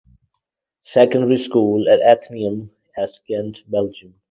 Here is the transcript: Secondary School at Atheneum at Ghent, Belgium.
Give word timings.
Secondary 0.79 1.37
School 1.37 1.87
at 1.87 1.99
Atheneum 1.99 2.71
at 2.97 3.11
Ghent, 3.27 3.59
Belgium. 3.69 4.15